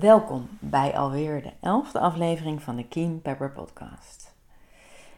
Welkom 0.00 0.48
bij 0.58 0.96
alweer 0.96 1.42
de 1.42 1.52
elfde 1.60 1.98
aflevering 1.98 2.62
van 2.62 2.76
de 2.76 2.88
Keen 2.88 3.22
Pepper 3.22 3.50
Podcast. 3.50 4.34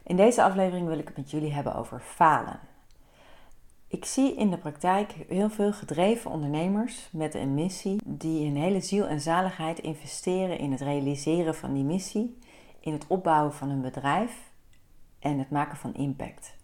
In 0.03 0.15
deze 0.15 0.43
aflevering 0.43 0.87
wil 0.87 0.97
ik 0.97 1.07
het 1.07 1.17
met 1.17 1.31
jullie 1.31 1.53
hebben 1.53 1.75
over 1.75 1.99
falen. 1.99 2.59
Ik 3.87 4.05
zie 4.05 4.35
in 4.35 4.49
de 4.49 4.57
praktijk 4.57 5.11
heel 5.27 5.49
veel 5.49 5.73
gedreven 5.73 6.31
ondernemers 6.31 7.09
met 7.11 7.33
een 7.33 7.53
missie 7.53 8.01
die 8.05 8.45
hun 8.45 8.55
hele 8.55 8.81
ziel 8.81 9.05
en 9.05 9.21
zaligheid 9.21 9.79
investeren 9.79 10.57
in 10.57 10.71
het 10.71 10.81
realiseren 10.81 11.55
van 11.55 11.73
die 11.73 11.83
missie, 11.83 12.37
in 12.79 12.93
het 12.93 13.05
opbouwen 13.07 13.53
van 13.53 13.69
hun 13.69 13.81
bedrijf 13.81 14.51
en 15.19 15.39
het 15.39 15.49
maken 15.49 15.77
van 15.77 15.93
impact. 15.93 16.55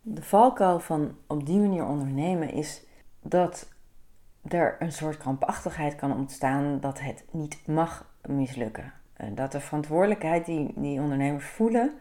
De 0.00 0.22
valkuil 0.22 0.80
van 0.80 1.16
op 1.26 1.46
die 1.46 1.58
manier 1.58 1.86
ondernemen 1.86 2.50
is 2.52 2.84
dat 3.22 3.74
er 4.48 4.76
een 4.78 4.92
soort 4.92 5.16
krampachtigheid 5.16 5.94
kan 5.94 6.16
ontstaan 6.16 6.80
dat 6.80 7.00
het 7.00 7.24
niet 7.30 7.66
mag 7.66 8.06
mislukken. 8.26 8.92
Dat 9.34 9.52
de 9.52 9.60
verantwoordelijkheid 9.60 10.46
die 10.46 10.72
die 10.76 11.00
ondernemers 11.00 11.44
voelen 11.44 11.92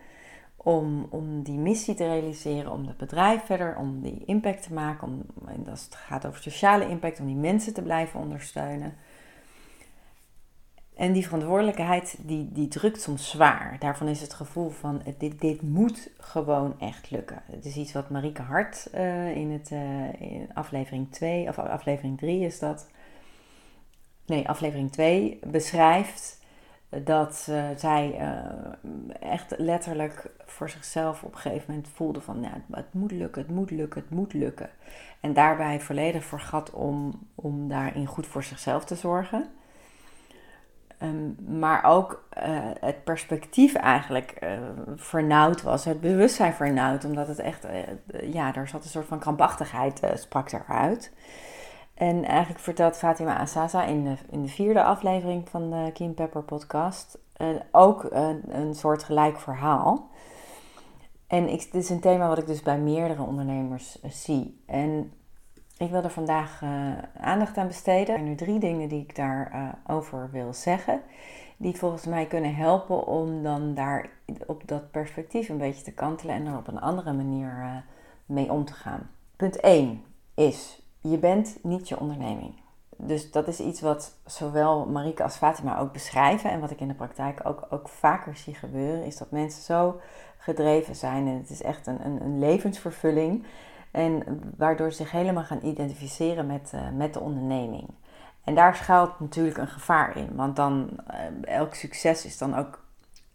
om, 0.65 1.07
om 1.09 1.43
die 1.43 1.57
missie 1.57 1.95
te 1.95 2.07
realiseren, 2.07 2.71
om 2.71 2.87
het 2.87 2.97
bedrijf 2.97 3.43
verder, 3.43 3.77
om 3.77 4.01
die 4.01 4.23
impact 4.25 4.63
te 4.63 4.73
maken, 4.73 5.07
om, 5.07 5.25
en 5.47 5.67
als 5.69 5.83
het 5.83 5.95
gaat 5.95 6.25
over 6.25 6.41
sociale 6.41 6.89
impact, 6.89 7.19
om 7.19 7.25
die 7.25 7.35
mensen 7.35 7.73
te 7.73 7.81
blijven 7.81 8.19
ondersteunen. 8.19 8.93
En 10.95 11.13
die 11.13 11.23
verantwoordelijkheid 11.23 12.17
die, 12.21 12.51
die 12.51 12.67
drukt 12.67 13.01
soms 13.01 13.29
zwaar. 13.29 13.75
Daarvan 13.79 14.07
is 14.07 14.21
het 14.21 14.33
gevoel 14.33 14.69
van 14.69 15.01
dit, 15.17 15.41
dit 15.41 15.61
moet 15.61 16.09
gewoon 16.17 16.79
echt 16.79 17.11
lukken. 17.11 17.41
Het 17.51 17.65
is 17.65 17.75
iets 17.75 17.93
wat 17.93 18.09
Marieke 18.09 18.41
Hart 18.41 18.87
uh, 18.95 19.35
in, 19.35 19.51
het, 19.51 19.71
in 20.19 20.49
aflevering 20.53 21.11
2 21.11 21.47
of 21.47 21.59
aflevering 21.59 22.17
3 22.17 22.45
is 22.45 22.59
dat. 22.59 22.87
Nee, 24.25 24.47
aflevering 24.47 24.91
2 24.91 25.39
beschrijft 25.47 26.39
dat 27.03 27.47
uh, 27.49 27.65
zij 27.77 28.19
echt 29.19 29.53
letterlijk 29.57 30.31
voor 30.45 30.69
zichzelf 30.69 31.23
op 31.23 31.33
een 31.33 31.39
gegeven 31.39 31.65
moment 31.67 31.87
voelde 31.93 32.21
van 32.21 32.41
ja, 32.41 32.61
het 32.71 32.93
moet 32.93 33.11
lukken, 33.11 33.41
het 33.41 33.51
moet 33.51 33.71
lukken, 33.71 34.01
het 34.01 34.09
moet 34.09 34.33
lukken. 34.33 34.69
En 35.19 35.33
daarbij 35.33 35.81
volledig 35.81 36.23
vergat 36.23 36.71
om, 36.71 37.27
om 37.35 37.67
daarin 37.67 38.05
goed 38.05 38.27
voor 38.27 38.43
zichzelf 38.43 38.85
te 38.85 38.95
zorgen. 38.95 39.49
Um, 41.05 41.35
maar 41.59 41.83
ook 41.83 42.27
uh, 42.37 42.43
het 42.79 43.03
perspectief 43.03 43.75
eigenlijk 43.75 44.37
uh, 44.43 44.49
vernauwd 44.95 45.61
was, 45.61 45.85
het 45.85 46.01
bewustzijn 46.01 46.53
vernauwd, 46.53 47.05
omdat 47.05 47.27
het 47.27 47.39
echt, 47.39 47.65
uh, 47.65 48.33
ja, 48.33 48.51
daar 48.51 48.67
zat 48.67 48.83
een 48.83 48.89
soort 48.89 49.05
van 49.05 49.19
krampachtigheid, 49.19 50.01
sprak 50.15 50.51
eruit. 50.51 51.13
En 51.93 52.23
eigenlijk 52.23 52.59
vertelt 52.59 52.97
Fatima 52.97 53.37
Asasa 53.37 53.83
in 53.83 54.03
de, 54.03 54.15
in 54.29 54.41
de 54.41 54.47
vierde 54.47 54.83
aflevering 54.83 55.49
van 55.49 55.69
de 55.69 55.91
Kim 55.93 56.13
Pepper 56.13 56.43
podcast 56.43 57.17
ook 57.71 58.07
een 58.47 58.75
soort 58.75 59.03
gelijk 59.03 59.39
verhaal. 59.39 60.09
En 61.27 61.49
ik, 61.49 61.71
dit 61.71 61.83
is 61.83 61.89
een 61.89 61.99
thema 61.99 62.27
wat 62.27 62.37
ik 62.37 62.47
dus 62.47 62.61
bij 62.61 62.77
meerdere 62.77 63.21
ondernemers 63.21 64.01
zie. 64.03 64.63
En 64.65 65.11
ik 65.77 65.89
wil 65.89 66.03
er 66.03 66.09
vandaag 66.09 66.61
uh, 66.61 66.91
aandacht 67.19 67.57
aan 67.57 67.67
besteden. 67.67 68.07
Er 68.07 68.13
zijn 68.13 68.23
nu 68.23 68.35
drie 68.35 68.59
dingen 68.59 68.89
die 68.89 69.01
ik 69.01 69.15
daarover 69.15 69.73
uh, 69.87 69.95
over 69.95 70.29
wil 70.31 70.53
zeggen. 70.53 71.01
Die 71.57 71.75
volgens 71.75 72.05
mij 72.05 72.25
kunnen 72.25 72.55
helpen 72.55 73.07
om 73.07 73.43
dan 73.43 73.73
daar 73.73 74.09
op 74.45 74.67
dat 74.67 74.91
perspectief 74.91 75.49
een 75.49 75.57
beetje 75.57 75.83
te 75.83 75.91
kantelen 75.91 76.35
en 76.35 76.45
er 76.45 76.57
op 76.57 76.67
een 76.67 76.81
andere 76.81 77.13
manier 77.13 77.57
uh, 77.59 77.75
mee 78.25 78.51
om 78.51 78.65
te 78.65 78.73
gaan. 78.73 79.09
Punt 79.35 79.59
1 79.59 80.03
is: 80.35 80.81
je 81.01 81.17
bent 81.17 81.57
niet 81.61 81.89
je 81.89 81.99
onderneming. 81.99 82.53
Dus 82.97 83.31
dat 83.31 83.47
is 83.47 83.59
iets 83.59 83.81
wat 83.81 84.15
zowel 84.25 84.85
Marike 84.85 85.23
als 85.23 85.35
Fatima 85.35 85.79
ook 85.79 85.93
beschrijven. 85.93 86.49
En 86.49 86.59
wat 86.59 86.71
ik 86.71 86.79
in 86.79 86.87
de 86.87 86.93
praktijk 86.93 87.39
ook, 87.43 87.67
ook 87.69 87.89
vaker 87.89 88.35
zie 88.35 88.53
gebeuren, 88.53 89.05
is 89.05 89.17
dat 89.17 89.31
mensen 89.31 89.63
zo 89.63 89.99
gedreven 90.37 90.95
zijn. 90.95 91.27
En 91.27 91.37
het 91.37 91.49
is 91.49 91.61
echt 91.61 91.87
een, 91.87 92.05
een, 92.05 92.21
een 92.21 92.39
levensvervulling. 92.39 93.45
En 93.95 94.41
waardoor 94.57 94.91
ze 94.91 94.97
zich 94.97 95.11
helemaal 95.11 95.43
gaan 95.43 95.59
identificeren 95.63 96.45
met, 96.45 96.71
uh, 96.75 96.89
met 96.89 97.13
de 97.13 97.19
onderneming. 97.19 97.87
En 98.43 98.55
daar 98.55 98.75
schuilt 98.75 99.19
natuurlijk 99.19 99.57
een 99.57 99.67
gevaar 99.67 100.17
in. 100.17 100.35
Want 100.35 100.55
dan, 100.55 100.89
uh, 101.11 101.55
elk 101.55 101.73
succes 101.73 102.25
is 102.25 102.37
dan 102.37 102.55
ook, 102.55 102.85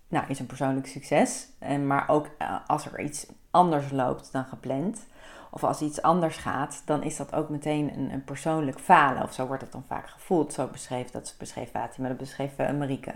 nou, 0.09 0.25
is 0.29 0.39
een 0.39 0.47
persoonlijk 0.47 0.87
succes. 0.87 1.49
En, 1.59 1.87
maar 1.87 2.09
ook 2.09 2.27
uh, 2.39 2.57
als 2.67 2.87
er 2.87 3.01
iets 3.01 3.27
anders 3.51 3.91
loopt 3.91 4.33
dan 4.33 4.45
gepland. 4.45 5.07
Of 5.51 5.65
als 5.65 5.81
iets 5.81 6.03
anders 6.03 6.37
gaat, 6.37 6.83
dan 6.85 7.03
is 7.03 7.17
dat 7.17 7.35
ook 7.35 7.49
meteen 7.49 7.99
een, 7.99 8.13
een 8.13 8.25
persoonlijk 8.25 8.81
falen. 8.81 9.23
Of 9.23 9.33
zo 9.33 9.47
wordt 9.47 9.63
het 9.63 9.73
dan 9.73 9.85
vaak 9.87 10.09
gevoeld. 10.09 10.53
Zo 10.53 10.67
beschreef, 10.67 11.11
dat 11.11 11.35
beschreef 11.39 11.71
Fatima, 11.71 12.09
dat 12.09 12.17
beschreef 12.17 12.57
Marieke. 12.57 13.15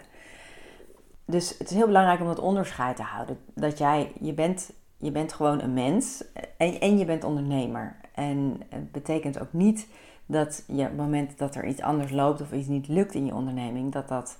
Dus 1.24 1.58
het 1.58 1.70
is 1.70 1.76
heel 1.76 1.86
belangrijk 1.86 2.20
om 2.20 2.26
dat 2.26 2.38
onderscheid 2.38 2.96
te 2.96 3.02
houden. 3.02 3.38
Dat 3.54 3.78
jij, 3.78 4.12
je 4.20 4.32
bent 4.32 4.70
je 4.96 5.10
bent 5.10 5.32
gewoon 5.32 5.60
een 5.60 5.72
mens 5.74 6.24
en, 6.56 6.80
en 6.80 6.98
je 6.98 7.04
bent 7.04 7.24
ondernemer. 7.24 7.96
En 8.14 8.60
het 8.68 8.92
betekent 8.92 9.40
ook 9.40 9.52
niet 9.52 9.86
dat 10.26 10.64
je 10.66 10.84
op 10.84 10.96
moment 10.96 11.38
dat 11.38 11.54
er 11.54 11.66
iets 11.66 11.80
anders 11.80 12.10
loopt 12.10 12.40
of 12.40 12.52
iets 12.52 12.68
niet 12.68 12.88
lukt 12.88 13.14
in 13.14 13.26
je 13.26 13.34
onderneming, 13.34 13.92
dat 13.92 14.08
dat 14.08 14.38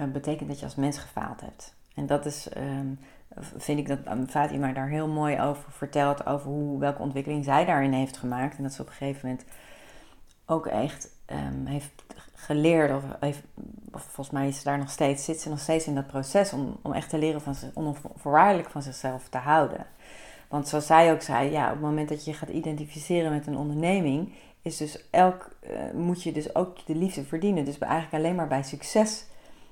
uh, 0.00 0.06
betekent 0.06 0.48
dat 0.48 0.58
je 0.58 0.64
als 0.64 0.74
mens 0.74 0.98
gefaald 0.98 1.40
hebt. 1.40 1.74
En 1.94 2.06
dat 2.06 2.26
is, 2.26 2.48
um, 2.56 2.98
vind 3.56 3.78
ik 3.78 3.88
dat 3.88 3.98
um, 4.08 4.26
Fatima 4.26 4.72
daar 4.72 4.88
heel 4.88 5.08
mooi 5.08 5.40
over 5.40 5.72
vertelt, 5.72 6.26
over 6.26 6.50
hoe, 6.50 6.78
welke 6.78 7.02
ontwikkeling 7.02 7.44
zij 7.44 7.64
daarin 7.64 7.92
heeft 7.92 8.16
gemaakt. 8.16 8.56
En 8.56 8.62
dat 8.62 8.72
ze 8.72 8.82
op 8.82 8.88
een 8.88 8.94
gegeven 8.94 9.28
moment 9.28 9.46
ook 10.46 10.66
echt 10.66 11.13
um, 11.26 11.66
heeft 11.66 12.04
geleerd, 12.34 12.96
of, 12.96 13.02
heeft, 13.20 13.42
volgens 13.90 14.30
mij 14.30 14.48
is 14.48 14.62
daar 14.62 14.78
nog 14.78 14.90
steeds, 14.90 15.24
zit 15.24 15.40
ze 15.40 15.48
nog 15.48 15.60
steeds 15.60 15.86
in 15.86 15.94
dat 15.94 16.06
proces 16.06 16.52
om, 16.52 16.76
om 16.82 16.92
echt 16.92 17.08
te 17.10 17.18
leren 17.18 17.40
van 17.40 17.54
onvoorwaardelijk 17.74 18.70
van 18.70 18.82
zichzelf 18.82 19.28
te 19.28 19.38
houden. 19.38 19.86
Want 20.48 20.68
zoals 20.68 20.86
zij 20.86 21.12
ook 21.12 21.22
zei, 21.22 21.50
ja, 21.50 21.64
op 21.64 21.72
het 21.72 21.80
moment 21.80 22.08
dat 22.08 22.24
je 22.24 22.32
gaat 22.32 22.48
identificeren 22.48 23.32
met 23.32 23.46
een 23.46 23.56
onderneming, 23.56 24.32
is 24.62 24.76
dus 24.76 25.08
elk, 25.10 25.50
uh, 25.62 25.70
moet 25.94 26.22
je 26.22 26.32
dus 26.32 26.54
ook 26.54 26.86
de 26.86 26.94
liefde 26.94 27.24
verdienen. 27.24 27.64
Dus 27.64 27.78
eigenlijk 27.78 28.24
alleen 28.24 28.34
maar 28.34 28.48
bij 28.48 28.62
succes 28.62 29.24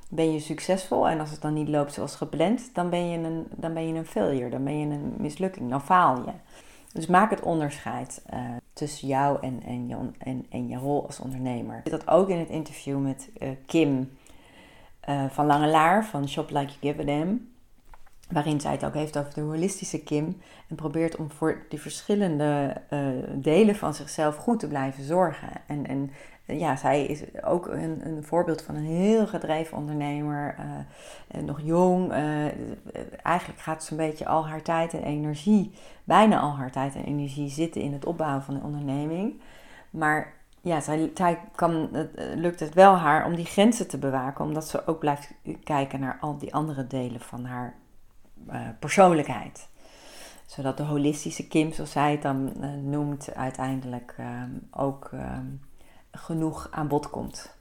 ben 0.09 0.33
je 0.33 0.41
succesvol. 0.41 1.09
En 1.09 1.21
als 1.21 1.31
het 1.31 1.41
dan 1.41 1.53
niet 1.53 1.69
loopt 1.69 1.93
zoals 1.93 2.17
gepland, 2.17 2.75
dan 2.75 2.91
ben 2.91 3.11
je 3.11 3.19
een, 3.19 3.47
dan 3.51 3.75
ben 3.75 3.89
je 3.89 3.95
een 3.95 4.07
failure, 4.07 4.51
dan 4.51 4.65
ben 4.65 4.79
je 4.79 4.87
een 4.87 5.15
mislukking, 5.19 5.71
dan 5.71 5.83
faal 5.83 6.17
je. 6.17 6.33
Dus 6.93 7.07
maak 7.07 7.31
het 7.31 7.41
onderscheid 7.41 8.23
uh, 8.35 8.41
tussen 8.73 9.09
jou 9.09 9.39
en, 9.41 9.63
en, 9.63 9.89
je, 9.89 9.97
en, 10.19 10.47
en 10.51 10.69
je 10.69 10.77
rol 10.77 11.07
als 11.07 11.21
ondernemer. 11.21 11.81
Ik 11.85 11.91
dat 11.91 12.09
ook 12.09 12.29
in 12.29 12.39
het 12.39 12.49
interview 12.49 12.99
met 12.99 13.31
uh, 13.39 13.49
Kim 13.67 14.11
uh, 15.09 15.25
van 15.29 15.47
Langelaar 15.47 16.05
van 16.05 16.29
Shop 16.29 16.51
Like 16.51 16.73
You 16.81 16.95
Give 16.95 17.01
a 17.01 17.05
Damn. 17.05 17.52
Waarin 18.33 18.61
zij 18.61 18.73
het 18.73 18.85
ook 18.85 18.95
heeft 18.95 19.19
over 19.19 19.35
de 19.35 19.41
holistische 19.41 20.03
Kim. 20.03 20.41
En 20.69 20.77
probeert 20.77 21.17
om 21.17 21.31
voor 21.31 21.65
die 21.69 21.81
verschillende 21.81 22.77
delen 23.35 23.77
van 23.77 23.95
zichzelf 23.95 24.37
goed 24.37 24.61
te 24.61 24.69
blijven 24.69 25.05
zorgen. 25.05 25.49
En, 25.67 25.87
en 25.87 26.11
ja, 26.45 26.77
zij 26.77 27.05
is 27.05 27.23
ook 27.43 27.67
een, 27.67 28.07
een 28.07 28.25
voorbeeld 28.25 28.63
van 28.63 28.75
een 28.75 28.85
heel 28.85 29.27
gedreven 29.27 29.77
ondernemer. 29.77 30.57
Uh, 30.59 31.43
nog 31.43 31.61
jong. 31.63 32.13
Eigenlijk 33.23 33.61
gaat 33.61 33.85
ze 33.85 33.91
een 33.91 33.97
beetje 33.97 34.27
al 34.27 34.47
haar 34.47 34.63
tijd 34.63 34.93
en 34.93 35.03
energie, 35.03 35.73
bijna 36.05 36.41
al 36.41 36.57
haar 36.57 36.71
tijd 36.71 36.95
en 36.95 37.05
energie 37.05 37.49
zitten 37.49 37.81
in 37.81 37.93
het 37.93 38.05
opbouwen 38.05 38.43
van 38.43 38.55
de 38.55 38.61
onderneming. 38.61 39.41
Maar 39.91 40.33
ja, 40.61 40.81
zij, 40.81 41.11
zij 41.15 41.39
kan, 41.55 41.89
het, 41.93 42.11
lukt 42.35 42.61
het 42.61 42.75
wel 42.75 42.95
haar 42.95 43.27
om 43.27 43.35
die 43.35 43.45
grenzen 43.45 43.89
te 43.89 43.99
bewaken, 43.99 44.45
omdat 44.45 44.69
ze 44.69 44.87
ook 44.87 44.99
blijft 44.99 45.35
kijken 45.65 46.01
naar 46.01 46.19
al 46.21 46.39
die 46.39 46.55
andere 46.55 46.87
delen 46.87 47.21
van 47.21 47.45
haar 47.45 47.75
persoonlijkheid. 48.79 49.69
Zodat 50.47 50.77
de 50.77 50.83
holistische 50.83 51.49
Kim, 51.49 51.73
zoals 51.73 51.91
zij 51.91 52.11
het 52.11 52.23
dan 52.23 52.53
noemt, 52.91 53.35
uiteindelijk 53.35 54.17
ook 54.71 55.11
genoeg 56.11 56.69
aan 56.71 56.89
bod 56.89 57.11
komt. 57.11 57.55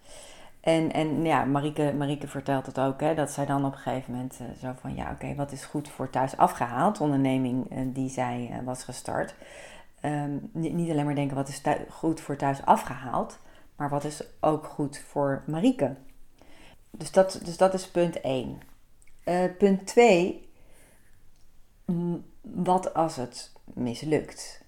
En, 0.61 0.91
en 0.91 1.25
ja, 1.25 1.45
Marieke, 1.45 1.93
Marieke 1.97 2.27
vertelt 2.27 2.65
het 2.65 2.79
ook, 2.79 2.99
hè, 2.99 3.15
dat 3.15 3.31
zij 3.31 3.45
dan 3.45 3.65
op 3.65 3.71
een 3.71 3.77
gegeven 3.77 4.13
moment 4.13 4.39
zo 4.59 4.73
van, 4.79 4.95
ja 4.95 5.11
oké, 5.11 5.35
wat 5.35 5.51
is 5.51 5.65
goed 5.65 5.89
voor 5.89 6.09
thuis 6.09 6.37
afgehaald, 6.37 7.01
onderneming 7.01 7.67
die 7.93 8.09
zij 8.09 8.61
was 8.65 8.83
gestart. 8.83 9.35
Um, 10.05 10.49
niet, 10.53 10.73
niet, 10.73 10.89
alleen 10.89 11.05
maar 11.05 11.15
denken, 11.15 11.35
wat 11.35 11.47
is 11.47 11.61
goed 11.89 12.21
voor 12.21 12.35
thuis 12.35 12.65
afgehaald, 12.65 13.39
maar 13.75 13.89
wat 13.89 14.03
is 14.03 14.23
ook 14.39 14.65
goed 14.65 14.97
voor 14.97 15.43
Marieke. 15.47 15.95
Dus 16.91 17.11
dat, 17.11 17.41
dus 17.43 17.57
dat 17.57 17.73
is 17.73 17.87
punt 17.87 18.21
1. 18.21 18.61
punt 19.57 19.87
2, 19.87 20.49
wat 22.41 22.93
als 22.93 23.15
het 23.15 23.51
mislukt? 23.73 24.63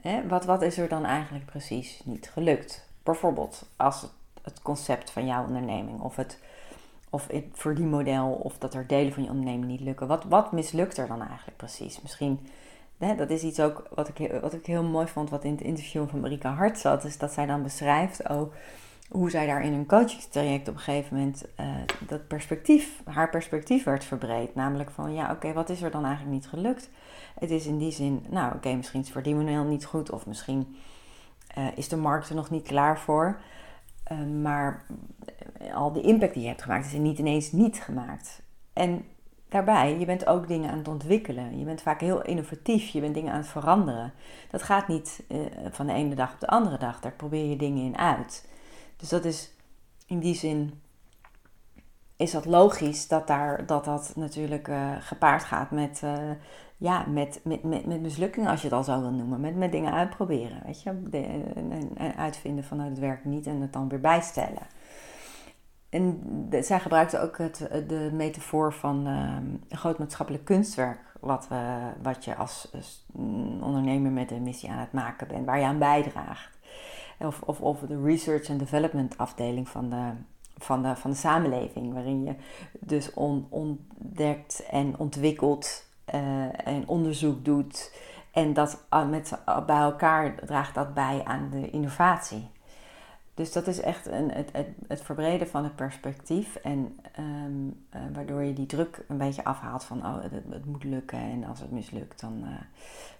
Hè? 0.00 0.28
Wat, 0.28 0.44
wat 0.44 0.62
is 0.62 0.78
er 0.78 0.88
dan 0.88 1.04
eigenlijk 1.04 1.44
precies 1.44 2.00
niet 2.04 2.30
gelukt? 2.30 2.88
Bijvoorbeeld 3.02 3.68
als 3.76 4.02
het 4.02 4.10
het 4.46 4.62
concept 4.62 5.10
van 5.10 5.26
jouw 5.26 5.44
onderneming. 5.44 6.00
Of 6.00 6.16
het, 6.16 6.38
of 7.10 7.26
het 7.26 7.44
verdienmodel, 7.52 8.32
of 8.32 8.58
dat 8.58 8.74
er 8.74 8.86
delen 8.86 9.12
van 9.12 9.22
je 9.22 9.30
onderneming 9.30 9.70
niet 9.70 9.80
lukken. 9.80 10.06
Wat, 10.06 10.24
wat 10.24 10.52
mislukt 10.52 10.98
er 10.98 11.06
dan 11.06 11.22
eigenlijk 11.22 11.56
precies? 11.56 12.00
Misschien, 12.00 12.46
hè, 12.98 13.14
dat 13.14 13.30
is 13.30 13.42
iets 13.42 13.60
ook 13.60 13.88
wat 13.94 14.08
ik, 14.08 14.40
wat 14.40 14.52
ik 14.52 14.66
heel 14.66 14.82
mooi 14.82 15.06
vond, 15.06 15.30
wat 15.30 15.44
in 15.44 15.50
het 15.50 15.60
interview 15.60 16.08
van 16.08 16.20
Marika 16.20 16.54
Hart 16.54 16.78
zat. 16.78 17.04
Is 17.04 17.18
dat 17.18 17.32
zij 17.32 17.46
dan 17.46 17.62
beschrijft 17.62 18.28
oh, 18.28 18.52
hoe 19.08 19.30
zij 19.30 19.46
daar 19.46 19.62
in 19.62 19.72
een 19.72 19.86
coachingstraject 19.86 20.68
op 20.68 20.74
een 20.74 20.80
gegeven 20.80 21.16
moment 21.16 21.44
uh, 21.60 21.66
dat 22.06 22.26
perspectief, 22.26 23.02
haar 23.04 23.30
perspectief 23.30 23.84
werd 23.84 24.04
verbreed. 24.04 24.54
Namelijk 24.54 24.90
van, 24.90 25.14
ja 25.14 25.30
oké, 25.30 25.52
wat 25.52 25.68
is 25.68 25.82
er 25.82 25.90
dan 25.90 26.04
eigenlijk 26.04 26.34
niet 26.34 26.48
gelukt? 26.48 26.90
Het 27.38 27.50
is 27.50 27.66
in 27.66 27.78
die 27.78 27.92
zin, 27.92 28.24
nou 28.28 28.54
oké, 28.54 28.74
misschien 28.74 29.00
is 29.00 29.06
het 29.06 29.14
verdienmodel 29.14 29.64
niet 29.64 29.84
goed, 29.84 30.10
of 30.10 30.26
misschien 30.26 30.76
uh, 31.58 31.66
is 31.74 31.88
de 31.88 31.96
markt 31.96 32.28
er 32.28 32.34
nog 32.34 32.50
niet 32.50 32.66
klaar 32.66 32.98
voor. 32.98 33.40
Ehm, 34.04 34.42
maar 34.42 34.86
al 35.74 35.92
die 35.92 36.02
impact 36.02 36.34
die 36.34 36.42
je 36.42 36.48
hebt 36.48 36.62
gemaakt, 36.62 36.86
is 36.86 36.92
er 36.92 36.98
niet 36.98 37.18
ineens 37.18 37.52
niet 37.52 37.80
gemaakt. 37.80 38.42
En 38.72 39.04
daarbij, 39.48 39.98
je 39.98 40.04
bent 40.04 40.26
ook 40.26 40.48
dingen 40.48 40.70
aan 40.70 40.78
het 40.78 40.88
ontwikkelen. 40.88 41.58
Je 41.58 41.64
bent 41.64 41.82
vaak 41.82 42.00
heel 42.00 42.22
innovatief, 42.22 42.88
je 42.88 43.00
bent 43.00 43.14
dingen 43.14 43.32
aan 43.32 43.38
het 43.38 43.48
veranderen. 43.48 44.12
Dat 44.50 44.62
gaat 44.62 44.88
niet 44.88 45.22
van 45.70 45.86
de 45.86 45.92
ene 45.92 46.14
dag 46.14 46.32
op 46.32 46.40
de 46.40 46.46
andere 46.46 46.78
dag, 46.78 47.00
daar 47.00 47.12
probeer 47.12 47.44
je 47.44 47.56
dingen 47.56 47.84
in 47.84 47.98
uit. 47.98 48.48
Dus 48.96 49.08
dat 49.08 49.24
is 49.24 49.54
in 50.06 50.18
die 50.18 50.34
zin, 50.34 50.80
is 52.16 52.30
dat 52.30 52.44
logisch 52.44 53.08
dat 53.08 53.26
daar, 53.26 53.66
dat, 53.66 53.84
dat 53.84 54.12
natuurlijk 54.16 54.68
uh, 54.68 54.96
gepaard 55.00 55.44
gaat 55.44 55.70
met 55.70 56.00
uh, 56.04 56.30
ja, 56.76 57.04
met, 57.08 57.40
met, 57.44 57.62
met, 57.62 57.86
met 57.86 58.00
mislukkingen, 58.00 58.50
als 58.50 58.60
je 58.60 58.66
het 58.66 58.76
al 58.76 58.84
zo 58.84 59.00
wil 59.00 59.10
noemen. 59.10 59.40
Met, 59.40 59.56
met 59.56 59.72
dingen 59.72 59.92
uitproberen, 59.92 60.62
weet 60.64 60.82
je. 60.82 60.90
En, 60.90 61.90
en, 61.96 62.16
uitvinden 62.16 62.64
van 62.64 62.80
het 62.80 62.98
werkt 62.98 63.24
niet 63.24 63.46
en 63.46 63.60
het 63.60 63.72
dan 63.72 63.88
weer 63.88 64.00
bijstellen. 64.00 64.66
En 65.88 66.22
zij 66.60 66.80
gebruikte 66.80 67.20
ook 67.20 67.38
het, 67.38 67.68
de 67.88 68.10
metafoor 68.12 68.72
van 68.72 69.06
uh, 69.06 69.36
een 69.68 69.76
groot 69.76 69.98
maatschappelijk 69.98 70.44
kunstwerk. 70.44 71.00
Wat, 71.20 71.48
we, 71.48 71.92
wat 72.02 72.24
je 72.24 72.34
als, 72.34 72.68
als, 72.74 73.06
ondernemer 73.60 74.10
met 74.10 74.30
een 74.30 74.42
missie 74.42 74.70
aan 74.70 74.78
het 74.78 74.92
maken 74.92 75.28
bent, 75.28 75.46
waar 75.46 75.58
je 75.58 75.64
aan 75.64 75.78
bijdraagt. 75.78 76.55
Of, 77.18 77.42
of, 77.60 77.80
de 77.80 78.02
research 78.02 78.50
and 78.50 78.58
development 78.58 79.18
afdeling 79.18 79.68
van 79.68 79.90
de, 79.90 80.10
van 80.58 80.82
de, 80.82 80.96
van 80.96 81.10
de 81.10 81.16
samenleving, 81.16 81.92
waarin 81.92 82.24
je 82.24 82.34
dus 82.80 83.14
on, 83.14 83.46
ontdekt 83.48 84.66
en 84.70 84.98
ontwikkelt 84.98 85.84
uh, 86.14 86.66
en 86.66 86.88
onderzoek 86.88 87.44
doet. 87.44 87.94
En 88.30 88.52
dat 88.52 88.84
met, 89.10 89.38
bij 89.66 89.76
elkaar 89.76 90.34
draagt 90.34 90.74
dat 90.74 90.94
bij 90.94 91.20
aan 91.24 91.50
de 91.50 91.70
innovatie. 91.70 92.48
Dus 93.36 93.52
dat 93.52 93.66
is 93.66 93.80
echt 93.80 94.06
een, 94.06 94.30
het, 94.30 94.48
het, 94.52 94.68
het 94.88 95.02
verbreden 95.02 95.48
van 95.48 95.64
het 95.64 95.76
perspectief. 95.76 96.54
En 96.56 96.98
um, 97.18 97.86
uh, 97.94 98.00
waardoor 98.12 98.42
je 98.42 98.52
die 98.52 98.66
druk 98.66 99.04
een 99.08 99.18
beetje 99.18 99.44
afhaalt 99.44 99.84
van 99.84 100.06
oh, 100.06 100.22
het, 100.22 100.64
moet 100.64 100.84
lukken. 100.84 101.18
En 101.18 101.44
als 101.44 101.60
het 101.60 101.70
mislukt, 101.70 102.20
dan, 102.20 102.42
uh, 102.44 102.50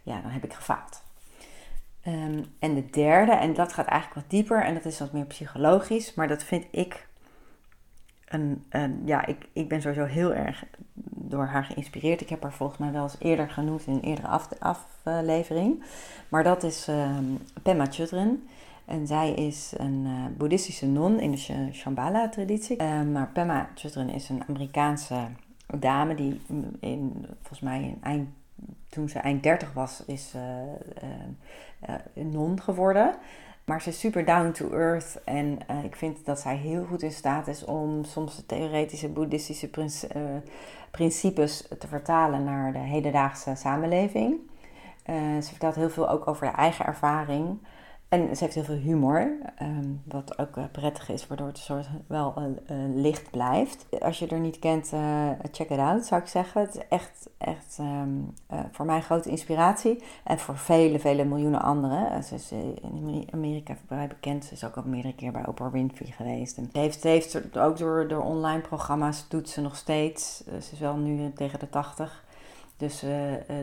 ja, 0.02 0.20
dan 0.20 0.30
heb 0.30 0.44
ik 0.44 0.52
gefaald. 0.52 1.02
Um, 2.06 2.44
en 2.58 2.74
de 2.74 2.90
derde, 2.90 3.32
en 3.32 3.54
dat 3.54 3.72
gaat 3.72 3.86
eigenlijk 3.86 4.20
wat 4.20 4.30
dieper 4.30 4.64
en 4.64 4.74
dat 4.74 4.84
is 4.84 4.98
wat 4.98 5.12
meer 5.12 5.24
psychologisch. 5.24 6.14
Maar 6.14 6.28
dat 6.28 6.44
vind 6.44 6.64
ik 6.70 7.06
een, 8.28 8.64
een 8.68 9.02
ja, 9.04 9.26
ik, 9.26 9.48
ik 9.52 9.68
ben 9.68 9.80
sowieso 9.80 10.04
heel 10.04 10.34
erg 10.34 10.64
door 11.10 11.44
haar 11.44 11.64
geïnspireerd. 11.64 12.20
Ik 12.20 12.28
heb 12.28 12.42
haar 12.42 12.52
volgens 12.52 12.78
mij 12.78 12.92
wel 12.92 13.02
eens 13.02 13.16
eerder 13.18 13.50
genoemd 13.50 13.86
in 13.86 13.92
een 13.92 14.00
eerdere 14.00 14.26
af, 14.26 14.48
aflevering. 14.58 15.84
Maar 16.28 16.44
dat 16.44 16.62
is 16.62 16.88
um, 16.88 17.38
Pema 17.62 17.86
Chudren. 17.90 18.48
En 18.84 19.06
zij 19.06 19.32
is 19.32 19.72
een 19.76 20.04
uh, 20.06 20.24
boeddhistische 20.36 20.86
non 20.86 21.20
in 21.20 21.30
de 21.30 21.68
Shambhala-traditie. 21.72 22.82
Uh, 22.82 23.02
maar 23.02 23.30
Pema 23.32 23.68
Chudren 23.74 24.08
is 24.08 24.28
een 24.28 24.42
Amerikaanse 24.48 25.26
dame 25.78 26.14
die 26.14 26.40
in, 26.80 27.26
volgens 27.36 27.60
mij 27.60 27.82
in 27.82 27.98
eind, 28.02 28.28
toen 28.88 29.08
ze 29.08 29.18
eind 29.18 29.42
30 29.42 29.72
was, 29.72 30.02
is 30.06 30.32
uh, 30.36 31.94
non 32.14 32.60
geworden. 32.60 33.14
Maar 33.64 33.82
ze 33.82 33.88
is 33.88 34.00
super 34.00 34.24
down 34.24 34.50
to 34.50 34.70
earth 34.70 35.20
en 35.24 35.58
uh, 35.70 35.84
ik 35.84 35.96
vind 35.96 36.24
dat 36.24 36.40
zij 36.40 36.56
heel 36.56 36.84
goed 36.84 37.02
in 37.02 37.12
staat 37.12 37.48
is 37.48 37.64
om 37.64 38.04
soms 38.04 38.36
de 38.36 38.46
theoretische 38.46 39.08
boeddhistische 39.08 39.70
principes 40.90 41.68
te 41.78 41.88
vertalen 41.88 42.44
naar 42.44 42.72
de 42.72 42.78
hedendaagse 42.78 43.54
samenleving. 43.54 44.40
Ze 45.40 45.48
vertelt 45.48 45.74
heel 45.74 45.90
veel 45.90 46.08
ook 46.08 46.26
over 46.26 46.46
haar 46.46 46.58
eigen 46.58 46.86
ervaring. 46.86 47.58
En 48.08 48.36
ze 48.36 48.44
heeft 48.44 48.54
heel 48.54 48.64
veel 48.64 48.74
humor, 48.74 49.38
um, 49.62 50.02
wat 50.04 50.38
ook 50.38 50.56
uh, 50.56 50.64
prettig 50.72 51.08
is, 51.08 51.26
waardoor 51.26 51.46
het 51.46 51.58
soort 51.58 51.88
wel 52.06 52.56
licht 52.94 53.30
blijft. 53.30 53.86
Als 54.00 54.18
je 54.18 54.26
er 54.26 54.40
niet 54.40 54.58
kent, 54.58 54.92
check 55.52 55.70
it 55.70 55.78
out, 55.78 56.04
zou 56.04 56.20
ik 56.20 56.26
zeggen. 56.26 56.60
Het 56.60 56.74
is 56.74 56.82
echt, 56.88 57.28
echt 57.38 57.78
um, 57.80 58.34
voor 58.72 58.86
mij 58.86 59.00
grote 59.00 59.30
inspiratie. 59.30 60.02
En 60.24 60.38
voor 60.38 60.56
vele, 60.56 60.98
vele 60.98 61.24
miljoenen 61.24 61.62
anderen. 61.62 62.24
Ze 62.24 62.34
is 62.34 62.52
in 62.52 63.28
Amerika 63.32 63.76
vrij 63.86 64.08
bekend. 64.08 64.44
Ze 64.44 64.52
is 64.52 64.64
ook 64.64 64.76
al 64.76 64.82
meerdere 64.86 65.14
keer 65.14 65.32
bij 65.32 65.46
Oprah 65.46 65.72
Winfrey 65.72 66.10
geweest. 66.10 66.56
En 66.56 66.68
ze 66.72 66.78
heeft, 66.78 67.02
heeft 67.02 67.58
ook 67.58 67.78
door, 67.78 68.08
door 68.08 68.22
online 68.22 68.60
programma's, 68.60 69.28
doet 69.28 69.48
ze 69.48 69.60
nog 69.60 69.76
steeds. 69.76 70.44
ze 70.44 70.72
is 70.72 70.78
wel 70.78 70.96
nu 70.96 71.32
tegen 71.32 71.58
de 71.58 71.68
80. 71.68 72.24
Dus 72.76 73.04
uh, 73.04 73.10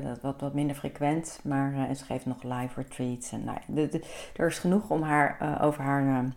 dat 0.03 0.21
wat, 0.21 0.41
wat 0.41 0.53
minder 0.53 0.75
frequent. 0.75 1.39
Maar 1.43 1.73
uh, 1.73 1.95
ze 1.95 2.05
geeft 2.05 2.25
nog 2.25 2.43
live 2.43 2.81
retreats. 2.81 3.31
En, 3.31 3.43
nou, 3.43 3.89
er 4.35 4.47
is 4.47 4.59
genoeg 4.59 4.89
om 4.89 5.01
haar, 5.01 5.57
over 5.61 5.83
haar 5.83 6.33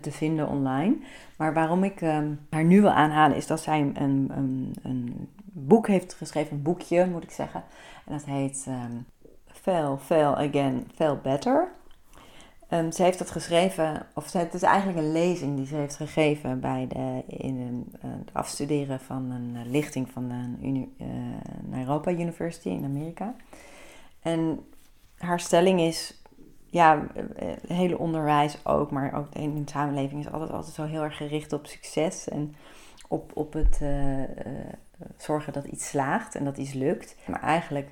te 0.00 0.12
vinden 0.12 0.48
online. 0.48 0.96
Maar 1.36 1.54
waarom 1.54 1.84
ik 1.84 2.00
ehm, 2.00 2.34
haar 2.50 2.64
nu 2.64 2.80
wil 2.80 2.90
aanhalen 2.90 3.36
is 3.36 3.46
dat 3.46 3.60
zij 3.60 3.80
een, 3.80 4.30
een, 4.36 4.74
een, 4.82 5.28
boek 5.54 5.86
heeft 5.86 6.14
geschreven. 6.14 6.56
Een 6.56 6.62
boekje 6.62 7.06
moet 7.06 7.22
ik 7.22 7.30
zeggen. 7.30 7.64
En 8.06 8.12
dat 8.12 8.24
heet 8.24 8.66
um, 8.68 9.06
Fail, 9.46 9.98
Fail 9.98 10.36
Again, 10.36 10.90
Fail 10.94 11.18
Better. 11.22 11.68
Um, 12.72 12.92
ze 12.92 13.02
heeft 13.02 13.18
dat 13.18 13.30
geschreven, 13.30 14.06
of 14.14 14.32
het 14.32 14.54
is 14.54 14.62
eigenlijk 14.62 14.98
een 14.98 15.12
lezing 15.12 15.56
die 15.56 15.66
ze 15.66 15.74
heeft 15.74 15.96
gegeven 15.96 16.60
bij 16.60 16.86
de, 16.88 17.22
in 17.26 17.60
een, 17.60 17.92
uh, 18.04 18.10
het 18.18 18.30
afstuderen 18.32 19.00
van 19.00 19.30
een 19.30 19.54
uh, 19.54 19.72
lichting 19.72 20.10
van 20.10 20.28
de 20.28 20.66
uni, 20.66 20.94
uh, 20.98 21.06
Nairobi 21.62 22.10
University 22.10 22.68
in 22.68 22.84
Amerika. 22.84 23.34
En 24.20 24.60
haar 25.16 25.40
stelling 25.40 25.80
is, 25.80 26.22
ja, 26.66 27.06
het 27.34 27.68
hele 27.68 27.98
onderwijs 27.98 28.66
ook, 28.66 28.90
maar 28.90 29.14
ook 29.14 29.34
in 29.34 29.54
de 29.64 29.70
samenleving 29.70 30.20
is 30.20 30.32
altijd, 30.32 30.50
altijd 30.50 30.74
zo 30.74 30.84
heel 30.84 31.02
erg 31.02 31.16
gericht 31.16 31.52
op 31.52 31.66
succes 31.66 32.28
en 32.28 32.54
op, 33.08 33.30
op 33.34 33.52
het 33.52 33.80
zorgen 35.16 35.52
dat 35.52 35.64
iets 35.64 35.88
slaagt 35.88 36.34
en 36.34 36.44
dat 36.44 36.56
iets 36.56 36.72
lukt. 36.72 37.16
Maar 37.26 37.42
eigenlijk 37.42 37.90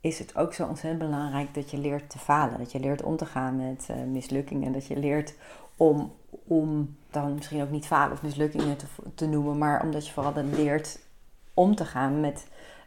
is 0.00 0.18
het 0.18 0.36
ook 0.36 0.54
zo 0.54 0.66
ontzettend 0.66 1.10
belangrijk 1.10 1.54
dat 1.54 1.70
je 1.70 1.78
leert 1.78 2.10
te 2.10 2.18
falen. 2.18 2.58
Dat 2.58 2.72
je 2.72 2.80
leert 2.80 3.02
om 3.02 3.16
te 3.16 3.26
gaan 3.26 3.56
met 3.56 3.88
uh, 3.90 3.96
mislukkingen. 3.96 4.72
Dat 4.72 4.86
je 4.86 4.96
leert 4.96 5.34
om, 5.76 6.12
om 6.46 6.96
dan 7.10 7.34
misschien 7.34 7.62
ook 7.62 7.70
niet 7.70 7.86
falen 7.86 8.12
of 8.12 8.22
mislukkingen 8.22 8.76
te, 8.76 8.86
te 9.14 9.26
noemen, 9.26 9.58
maar 9.58 9.82
omdat 9.82 10.06
je 10.06 10.12
vooral 10.12 10.32
dan 10.32 10.54
leert 10.54 10.98
om 11.54 11.74
te 11.74 11.84
gaan 11.84 12.20
met 12.20 12.46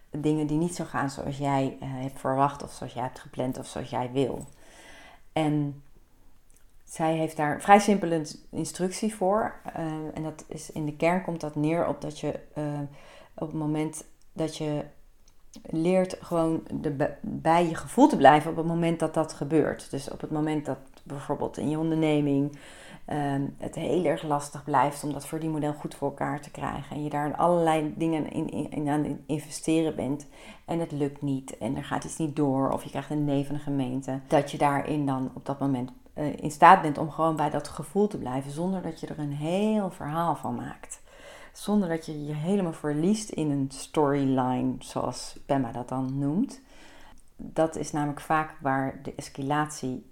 dingen 0.10 0.48
die 0.48 0.58
niet 0.58 0.76
zo 0.76 0.84
gaan 0.84 1.10
zoals 1.10 1.38
jij 1.38 1.78
uh, 1.82 1.90
hebt 1.90 2.20
verwacht, 2.20 2.64
of 2.64 2.72
zoals 2.72 2.94
jij 2.94 3.04
hebt 3.04 3.20
gepland, 3.20 3.58
of 3.58 3.68
zoals 3.68 3.90
jij 3.90 4.12
wil. 4.12 4.46
En 5.34 5.84
zij 6.84 7.16
heeft 7.16 7.38
daar 7.38 7.62
vrij 7.62 7.80
simpele 7.80 8.26
instructie 8.50 9.16
voor. 9.16 9.56
Uh, 9.78 9.86
en 10.14 10.24
dat 10.24 10.46
is 10.48 10.72
in 10.72 10.86
de 10.86 10.96
kern 10.96 11.24
komt 11.24 11.42
dat 11.42 11.56
neer 11.56 11.88
op 11.88 12.02
dat 12.02 12.20
je 12.20 12.40
op 13.34 13.48
het 13.48 13.58
moment 13.58 14.04
dat 14.34 14.58
je 14.58 14.84
leert 15.62 16.18
gewoon 16.22 16.64
de, 16.74 17.10
bij 17.22 17.68
je 17.68 17.76
gevoel 17.76 18.08
te 18.08 18.18
blijven 18.18 18.52
op 18.52 18.58
het 18.58 18.66
moment 18.66 19.00
dat 19.00 19.14
dat 19.14 19.34
gebeurt. 19.34 19.92
Dus 19.92 20.10
op 20.10 20.22
het 20.22 20.32
moment 20.32 20.66
dat 20.66 20.78
bijvoorbeeld 21.04 21.58
in 21.58 21.70
je 21.70 21.80
onderneming 21.80 22.58
ehm, 23.06 23.42
het 23.58 23.76
heel 23.76 24.06
erg 24.06 24.24
lastig 24.24 24.64
blijft 24.64 25.04
om 25.04 25.14
dat 25.14 25.26
verdienmodel 25.26 25.74
goed 25.74 25.96
voor 25.96 26.08
elkaar 26.08 26.42
te 26.42 26.52
krijgen. 26.52 26.96
En 26.96 27.04
je 27.04 27.10
daar 27.10 27.36
allerlei 27.36 27.94
dingen 27.96 28.32
in, 28.32 28.50
in, 28.50 28.72
in 28.72 28.90
aan 28.90 29.20
investeren 29.26 29.96
bent 29.96 30.28
en 30.66 30.80
het 30.80 30.92
lukt 30.92 31.22
niet 31.22 31.58
en 31.58 31.76
er 31.76 31.84
gaat 31.84 32.04
iets 32.04 32.18
niet 32.18 32.36
door 32.36 32.72
of 32.72 32.84
je 32.84 32.90
krijgt 32.90 33.10
een 33.10 33.26
nee 33.26 33.46
van 33.46 33.56
de 33.56 33.62
gemeente. 33.62 34.20
Dat 34.28 34.52
je 34.52 34.58
daarin 34.58 35.06
dan 35.06 35.32
op 35.34 35.46
dat 35.46 35.60
moment 35.60 35.92
eh, 36.14 36.38
in 36.38 36.52
staat 36.52 36.82
bent 36.82 36.98
om 36.98 37.12
gewoon 37.12 37.36
bij 37.36 37.50
dat 37.50 37.68
gevoel 37.68 38.08
te 38.08 38.18
blijven 38.18 38.52
zonder 38.52 38.82
dat 38.82 39.00
je 39.00 39.08
er 39.08 39.20
een 39.20 39.34
heel 39.34 39.92
verhaal 39.92 40.36
van 40.36 40.56
maakt. 40.56 41.01
Zonder 41.54 41.90
dat 41.90 42.06
je 42.06 42.26
je 42.26 42.34
helemaal 42.34 42.74
verliest 42.74 43.30
in 43.30 43.52
een 43.52 43.72
storyline, 43.72 44.76
zoals 44.80 45.40
Pemma 45.46 45.72
dat 45.72 45.90
dan 45.90 46.18
noemt. 46.20 46.62
Dat 47.36 47.76
is 47.76 47.92
namelijk 47.92 48.22
vaak 48.22 48.56
waar 48.62 49.00
de 49.04 49.16
escalatie 49.16 50.10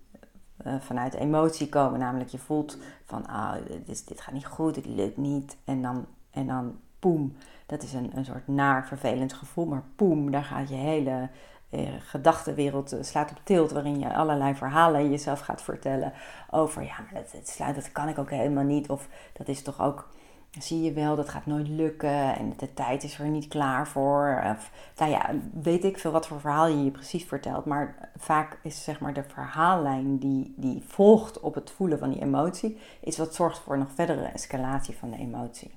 uh, 0.65 0.79
vanuit 0.79 1.13
emotie 1.13 1.69
komen. 1.69 1.99
Namelijk 1.99 2.29
je 2.29 2.37
voelt 2.37 2.77
van, 3.05 3.27
ah, 3.27 3.55
dit, 3.85 4.07
dit 4.07 4.21
gaat 4.21 4.33
niet 4.33 4.45
goed, 4.45 4.75
dit 4.75 4.85
lukt 4.85 5.17
niet. 5.17 5.57
En 5.63 5.81
dan, 5.81 6.05
en 6.31 6.47
dan 6.47 6.79
poem, 6.99 7.35
dat 7.65 7.83
is 7.83 7.93
een, 7.93 8.17
een 8.17 8.25
soort 8.25 8.47
naar 8.47 8.87
vervelend 8.87 9.33
gevoel. 9.33 9.65
Maar 9.65 9.83
poem, 9.95 10.31
daar 10.31 10.43
gaat 10.43 10.69
je 10.69 10.75
hele 10.75 11.29
eh, 11.69 11.89
gedachtenwereld 11.99 12.91
eh, 12.91 13.03
slaat 13.03 13.31
op 13.31 13.41
tilt, 13.43 13.71
waarin 13.71 13.99
je 13.99 14.13
allerlei 14.13 14.55
verhalen 14.55 15.09
jezelf 15.09 15.39
gaat 15.39 15.61
vertellen 15.61 16.13
over, 16.49 16.83
ja, 16.83 16.95
maar 16.99 17.23
dat, 17.31 17.75
dat 17.75 17.91
kan 17.91 18.07
ik 18.07 18.17
ook 18.17 18.29
helemaal 18.29 18.63
niet, 18.63 18.89
of 18.89 19.07
dat 19.33 19.47
is 19.47 19.61
toch 19.61 19.81
ook, 19.81 20.09
zie 20.51 20.81
je 20.81 20.93
wel, 20.93 21.15
dat 21.15 21.29
gaat 21.29 21.45
nooit 21.45 21.67
lukken 21.67 22.35
en 22.35 22.53
de 22.57 22.73
tijd 22.73 23.03
is 23.03 23.19
er 23.19 23.27
niet 23.27 23.47
klaar 23.47 23.87
voor. 23.87 24.43
Of, 24.55 24.71
nou 24.97 25.11
ja, 25.11 25.35
weet 25.61 25.83
ik 25.83 25.97
veel 25.97 26.11
wat 26.11 26.27
voor 26.27 26.39
verhaal 26.39 26.67
je 26.67 26.83
je 26.83 26.91
precies 26.91 27.25
vertelt, 27.25 27.65
maar 27.65 28.11
vaak 28.17 28.59
is 28.63 28.83
zeg 28.83 28.99
maar 28.99 29.13
de 29.13 29.23
verhaallijn 29.23 30.17
die, 30.17 30.53
die 30.57 30.83
volgt 30.87 31.39
op 31.39 31.55
het 31.55 31.71
voelen 31.71 31.99
van 31.99 32.09
die 32.09 32.21
emotie, 32.21 32.77
is 33.01 33.17
wat 33.17 33.35
zorgt 33.35 33.59
voor 33.59 33.77
nog 33.77 33.91
verdere 33.95 34.25
escalatie 34.25 34.97
van 34.97 35.11
de 35.11 35.17
emotie. 35.17 35.71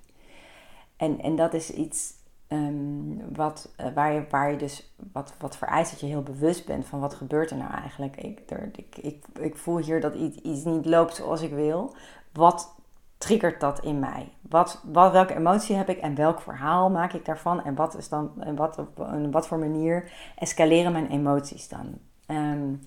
En, 0.96 1.20
en 1.20 1.36
dat 1.36 1.54
is 1.54 1.70
iets 1.70 2.20
Ehm, 2.52 3.34
wat, 3.34 3.74
uh, 3.80 3.86
waar, 3.94 4.12
je, 4.12 4.24
waar 4.30 4.50
je 4.50 4.56
dus 4.56 4.94
wat, 5.12 5.34
wat 5.38 5.56
vereist 5.56 5.90
dat 5.90 6.00
je 6.00 6.06
heel 6.06 6.22
bewust 6.22 6.66
bent 6.66 6.86
van 6.86 7.00
wat 7.00 7.14
gebeurt 7.14 7.50
er 7.50 7.56
nou 7.56 7.72
eigenlijk. 7.72 8.16
Ik, 8.16 8.40
er, 8.46 8.70
ik, 8.72 8.96
ik, 8.96 9.24
ik 9.40 9.56
voel 9.56 9.78
hier 9.78 10.00
dat 10.00 10.14
iets, 10.14 10.36
iets 10.36 10.64
niet 10.64 10.86
loopt 10.86 11.14
zoals 11.14 11.42
ik 11.42 11.50
wil. 11.50 11.94
Wat 12.32 12.74
triggert 13.22 13.60
dat 13.60 13.80
in 13.84 13.98
mij? 13.98 14.28
Wat, 14.40 14.82
wat, 14.84 15.12
welke 15.12 15.34
emotie 15.34 15.76
heb 15.76 15.88
ik 15.88 15.98
en 15.98 16.14
welk 16.14 16.40
verhaal 16.40 16.90
maak 16.90 17.12
ik 17.12 17.24
daarvan? 17.24 17.64
En 17.64 17.74
wat, 17.74 17.96
is 17.96 18.08
dan, 18.08 18.32
en 18.38 18.56
wat 18.56 18.78
op 18.78 18.98
een, 18.98 19.30
wat 19.30 19.46
voor 19.46 19.58
manier 19.58 20.12
escaleren 20.36 20.92
mijn 20.92 21.10
emoties 21.10 21.68
dan? 21.68 21.98
Um, 22.26 22.80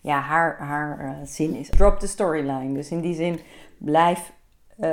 ja, 0.00 0.20
haar, 0.20 0.58
haar 0.58 1.04
uh, 1.04 1.10
zin 1.24 1.54
is 1.54 1.68
drop 1.68 1.98
the 1.98 2.06
storyline. 2.06 2.74
Dus 2.74 2.90
in 2.90 3.00
die 3.00 3.14
zin 3.14 3.40
blijf, 3.78 4.32
uh, 4.78 4.92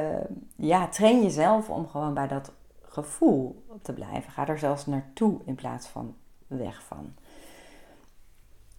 ja, 0.55 0.87
train 0.87 1.21
jezelf 1.23 1.69
om 1.69 1.87
gewoon 1.87 2.13
bij 2.13 2.27
dat 2.27 2.51
gevoel 2.81 3.65
te 3.81 3.93
blijven. 3.93 4.31
Ga 4.31 4.47
er 4.47 4.59
zelfs 4.59 4.85
naartoe 4.85 5.39
in 5.45 5.55
plaats 5.55 5.87
van 5.87 6.15
weg 6.47 6.83
van. 6.83 7.13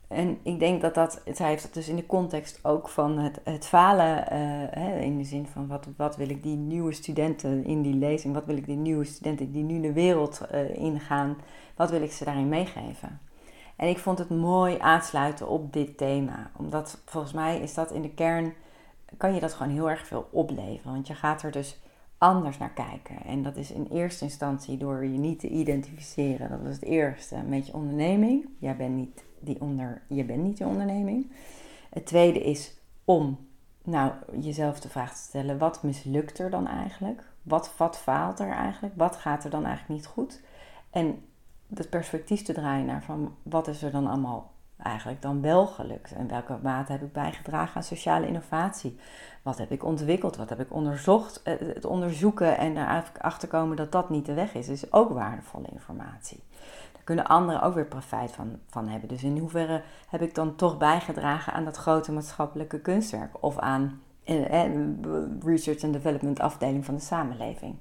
En 0.09 0.39
ik 0.43 0.59
denk 0.59 0.81
dat 0.81 0.95
dat, 0.95 1.23
het 1.25 1.39
heeft 1.39 1.63
dat 1.63 1.75
dus 1.75 1.89
in 1.89 1.97
de 1.97 2.07
context 2.07 2.65
ook 2.65 2.89
van 2.89 3.19
het, 3.19 3.41
het 3.45 3.67
falen, 3.67 4.25
hè, 4.71 4.99
in 4.99 5.17
de 5.17 5.25
zin 5.25 5.47
van 5.47 5.67
wat, 5.67 5.87
wat 5.97 6.17
wil 6.17 6.29
ik 6.29 6.43
die 6.43 6.57
nieuwe 6.57 6.93
studenten 6.93 7.65
in 7.65 7.83
die 7.83 7.95
lezing, 7.95 8.35
wat 8.35 8.45
wil 8.45 8.57
ik 8.57 8.67
die 8.67 8.77
nieuwe 8.77 9.05
studenten 9.05 9.53
die 9.53 9.65
nu 9.65 9.81
de 9.81 9.93
wereld 9.93 10.41
uh, 10.53 10.77
ingaan, 10.77 11.37
wat 11.77 11.91
wil 11.91 12.03
ik 12.03 12.13
ze 12.13 12.25
daarin 12.25 12.49
meegeven? 12.49 13.21
En 13.77 13.89
ik 13.89 13.99
vond 13.99 14.19
het 14.19 14.31
mooi 14.31 14.77
aansluiten 14.79 15.49
op 15.49 15.73
dit 15.73 15.97
thema, 15.97 16.51
omdat 16.57 17.03
volgens 17.05 17.33
mij 17.33 17.61
is 17.61 17.75
dat 17.75 17.91
in 17.91 18.03
de 18.03 18.15
kern, 18.15 18.53
kan 19.17 19.35
je 19.35 19.41
dat 19.41 19.55
gewoon 19.55 19.73
heel 19.73 19.91
erg 19.91 20.07
veel 20.07 20.29
opleveren. 20.31 20.93
Want 20.93 21.07
je 21.07 21.15
gaat 21.15 21.43
er 21.43 21.51
dus 21.51 21.81
anders 22.19 22.59
naar 22.59 22.73
kijken. 22.73 23.25
En 23.25 23.43
dat 23.43 23.57
is 23.57 23.71
in 23.71 23.89
eerste 23.93 24.25
instantie 24.25 24.77
door 24.77 25.05
je 25.05 25.19
niet 25.19 25.41
te 25.41 25.49
identificeren. 25.49 26.51
Dat 26.51 26.61
is 26.61 26.75
het 26.75 26.85
eerste 26.85 27.37
met 27.47 27.67
je 27.67 27.75
onderneming. 27.75 28.49
Jij 28.59 28.77
bent 28.77 28.95
niet 28.95 29.25
die, 29.41 29.61
onder, 29.61 30.03
je 30.09 30.25
bent 30.25 30.43
niet 30.43 30.57
die 30.57 30.67
onderneming. 30.67 31.33
Het 31.91 32.07
tweede 32.07 32.41
is 32.41 32.77
om 33.05 33.39
nou, 33.85 34.13
jezelf 34.41 34.81
de 34.81 34.89
vraag 34.89 35.15
te 35.15 35.23
stellen: 35.23 35.59
wat 35.59 35.83
mislukt 35.83 36.39
er 36.39 36.51
dan 36.51 36.67
eigenlijk? 36.67 37.23
Wat, 37.43 37.73
wat 37.77 37.99
faalt 37.99 38.41
er 38.41 38.51
eigenlijk? 38.51 38.95
Wat 38.97 39.17
gaat 39.17 39.45
er 39.45 39.51
dan 39.51 39.65
eigenlijk 39.65 40.01
niet 40.01 40.07
goed? 40.07 40.41
En 40.91 41.23
het 41.75 41.91
perspectief 41.91 42.43
te 42.43 42.53
draaien 42.53 42.87
naar 42.87 43.03
van 43.03 43.35
wat 43.43 43.69
is 43.69 43.83
er 43.83 43.91
dan 43.91 44.07
allemaal 44.07 44.53
eigenlijk 44.77 45.23
dan 45.23 45.41
wel 45.41 45.67
gelukt? 45.67 46.13
En 46.13 46.29
welke 46.29 46.59
mate 46.63 46.93
heb 46.93 47.03
ik 47.03 47.13
bijgedragen 47.13 47.77
aan 47.77 47.83
sociale 47.83 48.27
innovatie? 48.27 48.99
Wat 49.43 49.59
heb 49.59 49.71
ik 49.71 49.85
ontwikkeld? 49.85 50.37
Wat 50.37 50.49
heb 50.49 50.61
ik 50.61 50.73
onderzocht? 50.73 51.43
Eh, 51.43 51.55
het 51.59 51.85
onderzoeken 51.85 52.59
en 52.59 52.77
erachter 52.77 53.49
komen 53.49 53.77
dat 53.77 53.93
dat 53.93 54.11
niet 54.11 54.27
de 54.27 54.35
weg 54.35 54.55
is, 54.55 54.69
is 54.69 54.93
ook 54.93 55.13
waardevolle 55.13 55.69
informatie. 55.73 56.43
Kunnen 57.09 57.27
anderen 57.27 57.63
ook 57.63 57.75
weer 57.75 57.87
profijt 57.87 58.33
van, 58.33 58.59
van 58.67 58.89
hebben. 58.89 59.09
Dus 59.09 59.23
in 59.23 59.39
hoeverre 59.39 59.83
heb 60.09 60.23
ik 60.23 60.35
dan 60.35 60.57
toch 60.57 60.79
bijgedragen 60.79 61.53
aan 61.53 61.65
dat 61.65 61.77
grote 61.77 62.13
maatschappelijke 62.13 62.81
kunstwerk 62.81 63.43
of 63.43 63.59
aan 63.59 64.03
eh, 64.25 64.65
eh 64.65 64.73
research 65.41 65.83
and 65.83 65.93
development 65.93 66.41
afdeling 66.41 66.85
van 66.85 66.95
de 66.95 67.01
samenleving? 67.01 67.79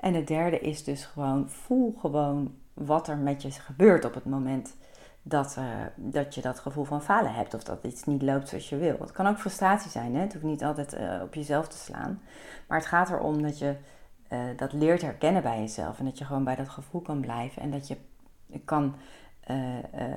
En 0.00 0.14
het 0.14 0.26
derde 0.26 0.58
is 0.58 0.84
dus 0.84 1.04
gewoon, 1.04 1.50
voel 1.50 1.94
gewoon 2.00 2.54
wat 2.74 3.08
er 3.08 3.16
met 3.16 3.42
je 3.42 3.50
gebeurt 3.50 4.04
op 4.04 4.14
het 4.14 4.24
moment 4.24 4.76
dat, 5.22 5.56
uh, 5.58 5.64
dat 5.96 6.34
je 6.34 6.40
dat 6.40 6.58
gevoel 6.58 6.84
van 6.84 7.02
falen 7.02 7.34
hebt 7.34 7.54
of 7.54 7.64
dat 7.64 7.84
iets 7.84 8.04
niet 8.04 8.22
loopt 8.22 8.48
zoals 8.48 8.68
je 8.68 8.76
wil. 8.76 8.96
Het 9.00 9.12
kan 9.12 9.26
ook 9.26 9.38
frustratie 9.38 9.90
zijn, 9.90 10.14
hè? 10.14 10.20
het 10.20 10.32
hoeft 10.32 10.44
niet 10.44 10.64
altijd 10.64 10.94
uh, 10.94 11.22
op 11.22 11.34
jezelf 11.34 11.68
te 11.68 11.78
slaan. 11.78 12.20
Maar 12.68 12.78
het 12.78 12.86
gaat 12.86 13.10
erom 13.10 13.42
dat 13.42 13.58
je 13.58 13.76
dat 14.56 14.72
leert 14.72 15.02
herkennen 15.02 15.42
bij 15.42 15.58
jezelf 15.58 15.98
en 15.98 16.04
dat 16.04 16.18
je 16.18 16.24
gewoon 16.24 16.44
bij 16.44 16.56
dat 16.56 16.68
gevoel 16.68 17.00
kan 17.00 17.20
blijven 17.20 17.62
en 17.62 17.70
dat 17.70 17.88
je 17.88 17.96
kan, 18.64 18.94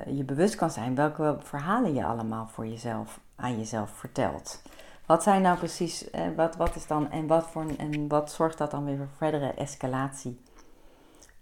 je 0.06 0.22
bewust 0.26 0.54
kan 0.54 0.70
zijn 0.70 0.94
welke 0.94 1.36
verhalen 1.40 1.94
je 1.94 2.04
allemaal 2.04 2.46
voor 2.46 2.66
jezelf 2.66 3.20
aan 3.36 3.58
jezelf 3.58 3.90
vertelt. 3.90 4.62
Wat 5.06 5.22
zijn 5.22 5.42
nou 5.42 5.58
precies, 5.58 6.08
wat, 6.36 6.56
wat 6.56 6.76
is 6.76 6.86
dan 6.86 7.10
en 7.10 7.26
wat, 7.26 7.46
voor, 7.50 7.66
en 7.78 8.08
wat 8.08 8.32
zorgt 8.32 8.58
dat 8.58 8.70
dan 8.70 8.84
weer 8.84 8.96
voor 8.96 9.08
verdere 9.16 9.52
escalatie 9.52 10.40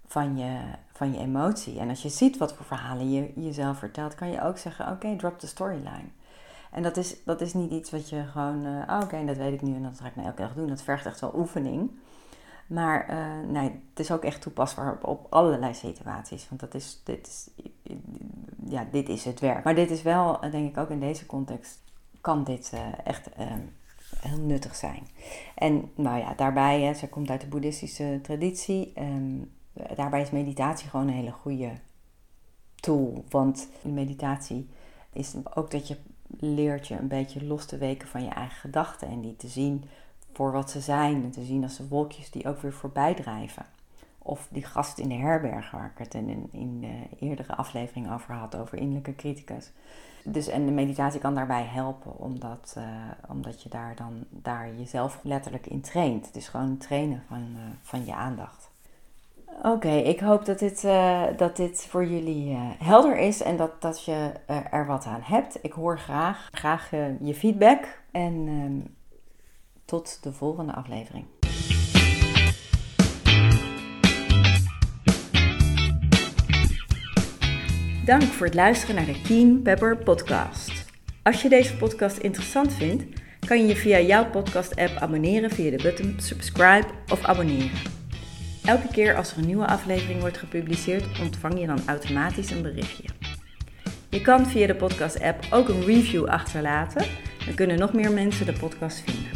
van 0.07 0.37
je, 0.37 0.61
van 0.93 1.13
je 1.13 1.19
emotie. 1.19 1.79
En 1.79 1.89
als 1.89 2.03
je 2.03 2.09
ziet 2.09 2.37
wat 2.37 2.55
voor 2.55 2.67
verhalen 2.67 3.11
je 3.11 3.33
jezelf 3.35 3.79
vertelt, 3.79 4.15
kan 4.15 4.31
je 4.31 4.43
ook 4.43 4.59
zeggen: 4.59 4.93
Oké, 4.93 5.17
drop 5.17 5.39
the 5.39 5.47
storyline. 5.47 6.09
En 6.71 6.83
dat 6.83 6.97
is, 6.97 7.25
dat 7.25 7.41
is 7.41 7.55
niet 7.55 7.71
iets 7.71 7.91
wat 7.91 8.09
je 8.09 8.25
gewoon, 8.33 8.67
uh, 8.67 9.01
oké, 9.03 9.25
dat 9.25 9.37
weet 9.37 9.53
ik 9.53 9.63
nu 9.63 9.75
en 9.75 9.83
dat 9.83 10.01
ga 10.01 10.07
ik 10.07 10.17
nou 10.17 10.29
elke 10.29 10.43
dag 10.43 10.55
doen. 10.55 10.69
Dat 10.69 10.83
vergt 10.83 11.07
echt 11.07 11.21
wel 11.21 11.35
oefening. 11.37 11.91
Maar 12.67 13.11
uh, 13.11 13.51
nee, 13.51 13.71
het 13.91 14.01
is 14.01 14.11
ook 14.11 14.25
echt 14.25 14.41
toepasbaar 14.41 14.99
op, 15.03 15.27
allerlei 15.31 15.75
situaties. 15.75 16.49
Want 16.49 16.61
dat 16.61 16.75
is, 16.75 17.01
dit 17.05 17.27
is, 17.27 17.51
ja, 18.67 18.87
dit 18.91 19.09
is 19.09 19.25
het 19.25 19.41
werk. 19.41 19.65
Maar 19.65 19.75
dit 19.75 19.91
is 19.91 20.03
wel, 20.03 20.41
eh, 20.41 20.51
denk 20.51 20.69
ik 20.69 20.79
ook 20.79 20.91
in 20.91 21.01
deze 21.01 21.27
context, 21.27 21.83
kan 22.21 22.45
dit 22.45 22.71
uh, 22.75 22.81
echt 23.05 23.29
heel 24.21 24.39
nuttig 24.39 24.75
zijn. 24.75 25.07
En 25.55 25.91
nou 25.95 26.19
ja, 26.19 26.35
daarbij, 26.35 26.81
hè, 26.81 27.09
komt 27.09 27.31
uit 27.31 27.41
de 27.41 27.47
boeddhistische 27.47 28.19
traditie. 28.23 28.93
Um, 28.99 29.53
daarbij 29.97 30.21
is 30.21 30.31
meditatie 30.31 30.89
gewoon 30.89 31.09
een 31.09 31.15
hele 31.15 31.33
goede 31.33 31.71
tool. 32.75 33.25
Want 33.29 33.69
meditatie 33.83 34.69
is 35.13 35.35
ook 35.55 35.71
dat 35.71 35.89
je 35.89 35.97
leert 36.39 36.89
je 36.89 36.99
een 36.99 37.09
beetje 37.09 37.45
los 37.45 37.67
te 37.67 37.79
weken 37.79 38.09
van 38.09 38.25
je 38.25 38.31
eigen 38.31 38.57
gedachten 38.57 39.09
en 39.09 39.21
die 39.21 39.37
te 39.37 39.49
zien 39.49 39.85
voor 40.35 40.53
wat 40.53 40.71
ze 40.71 40.81
zijn. 40.81 41.23
En 41.23 41.31
te 41.31 41.45
zien 41.45 41.63
als 41.63 41.77
de 41.77 41.89
wolkjes 41.89 42.31
die 42.31 42.49
ook 42.49 42.61
weer 42.61 42.73
voorbij 42.73 43.15
drijven. 43.15 43.67
Of 44.19 44.49
die 44.51 44.65
gast 44.65 44.99
in 44.99 45.09
de 45.09 45.15
herberg 45.15 45.71
waar 45.71 45.93
ik 45.95 45.99
het 45.99 46.15
in, 46.15 46.49
in 46.53 46.81
de 46.81 47.27
eerdere 47.27 47.55
aflevering 47.55 48.13
over 48.13 48.35
had, 48.35 48.57
over 48.57 48.79
innerlijke 48.79 49.15
criticus. 49.15 49.73
Dus 50.27 50.49
en 50.49 50.67
de 50.67 50.73
meditatie 50.73 51.21
kan 51.21 51.35
daarbij 51.35 51.65
helpen, 51.65 52.19
omdat, 52.19 52.75
uh, 52.79 52.85
omdat 53.29 53.63
je 53.63 53.69
daar 53.69 53.95
dan 53.97 54.25
daar 54.31 54.75
jezelf 54.75 55.21
letterlijk 55.23 55.67
in 55.67 55.81
traint. 55.81 56.27
Het 56.27 56.37
is 56.37 56.49
gewoon 56.49 56.77
trainen 56.77 57.23
van, 57.29 57.49
uh, 57.57 57.63
van 57.83 58.05
je 58.05 58.15
aandacht. 58.15 58.71
Oké, 59.63 59.91
ik 59.91 60.21
hoop 60.21 60.45
dat 60.45 60.59
dit, 60.59 60.85
uh, 60.85 61.23
dat 61.37 61.57
dit 61.57 61.87
voor 61.87 62.07
jullie 62.07 62.57
helder 62.79 63.19
is 63.19 63.43
en 63.43 63.57
dat, 63.57 63.83
dat 63.83 64.05
je 64.05 64.33
er 64.71 64.87
wat 64.87 65.07
aan 65.07 65.23
hebt. 65.23 65.59
Ik 65.63 65.73
hoor 65.73 65.99
graag, 65.99 66.49
graag 66.53 66.91
je 67.21 67.35
feedback 67.35 68.01
en 68.11 68.49
ehm, 68.49 68.81
tot 69.85 70.19
de 70.23 70.33
volgende 70.33 70.73
aflevering. 70.73 71.25
Dank 78.05 78.23
voor 78.23 78.47
het 78.47 78.55
luisteren 78.55 78.95
naar 78.95 79.07
de 79.07 79.21
Keen 79.23 79.63
Pepper 79.63 79.97
podcast. 79.97 80.73
Als 81.23 81.43
je 81.43 81.49
deze 81.49 81.77
podcast 81.77 82.17
interessant 82.17 82.73
vindt, 82.73 83.21
kan 83.47 83.59
je 83.59 83.67
je 83.67 83.77
via 83.77 84.01
jouw 84.01 84.31
podcast 84.31 84.77
app 84.77 84.97
abonneren 84.97 85.51
via 85.51 85.71
de 85.71 85.83
button 85.83 86.15
subscribe 86.17 86.87
of 87.13 87.25
abonneren. 87.25 87.93
Elke 88.65 88.89
keer 88.89 89.17
als 89.17 89.33
er 89.33 89.39
een 89.39 89.47
nieuwe 89.47 89.67
aflevering 89.67 90.21
wordt 90.21 90.39
gepubliceerd, 90.39 91.21
ontvang 91.21 91.61
je 91.61 91.67
dan 91.67 91.83
automatisch 91.87 92.51
een 92.51 92.63
berichtje. 92.63 93.05
Je 94.09 94.21
kan 94.21 94.47
via 94.47 94.67
de 94.67 94.75
podcast-app 94.75 95.47
ook 95.51 95.69
een 95.69 95.85
review 95.85 96.27
achterlaten. 96.27 97.07
Dan 97.45 97.55
kunnen 97.55 97.79
nog 97.79 97.93
meer 97.93 98.13
mensen 98.13 98.47
de 98.47 98.53
podcast 98.53 99.01
vinden. 99.01 99.34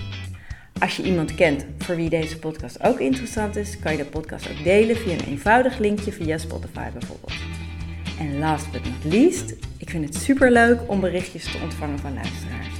Als 0.81 0.97
je 0.97 1.03
iemand 1.03 1.35
kent 1.35 1.67
voor 1.79 1.97
wie 1.97 2.09
deze 2.09 2.39
podcast 2.39 2.83
ook 2.83 3.01
interessant 3.01 3.57
is, 3.57 3.79
kan 3.79 3.93
je 3.93 3.99
de 3.99 4.05
podcast 4.05 4.51
ook 4.51 4.65
delen 4.65 4.97
via 4.97 5.13
een 5.13 5.25
eenvoudig 5.27 5.79
linkje 5.79 6.13
via 6.13 6.39
Spotify 6.39 6.91
bijvoorbeeld. 6.91 7.33
En 8.19 8.39
last 8.39 8.73
but 8.73 8.85
not 8.85 9.05
least, 9.13 9.55
ik 9.77 9.91
vind 9.91 10.05
het 10.05 10.15
super 10.15 10.53
leuk 10.53 10.81
om 10.87 11.01
berichtjes 11.01 11.45
te 11.45 11.59
ontvangen 11.63 11.99
van 11.99 12.15
luisteraars. 12.15 12.75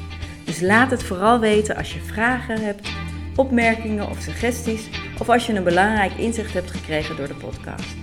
Dus 0.45 0.61
laat 0.61 0.91
het 0.91 1.03
vooral 1.03 1.41
weten 1.41 1.77
als 1.77 1.95
je 1.95 2.01
vragen 2.01 2.65
hebt, 2.65 2.89
opmerkingen 3.37 4.09
of 4.09 4.21
suggesties 4.21 4.89
of 5.21 5.29
als 5.29 5.47
je 5.47 5.55
een 5.55 5.65
belangrijk 5.65 6.13
inzicht 6.13 6.53
hebt 6.53 6.71
gekregen 6.71 7.17
door 7.17 7.29
de 7.29 7.35
podcast. 7.35 7.97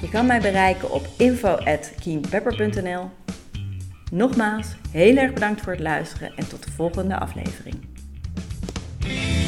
Je 0.00 0.08
kan 0.08 0.26
mij 0.26 0.40
bereiken 0.40 0.90
op 0.90 1.06
info@keenpepper.nl. 1.16 3.10
Nogmaals, 4.12 4.66
heel 4.90 5.16
erg 5.16 5.32
bedankt 5.32 5.60
voor 5.60 5.72
het 5.72 5.82
luisteren 5.82 6.32
en 6.36 6.48
tot 6.48 6.64
de 6.64 6.70
volgende 6.70 7.18
aflevering. 7.18 7.89
Peace. 9.00 9.39